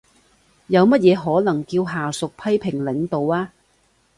[0.65, 3.51] 有乜嘢可能叫下屬批評領導呀？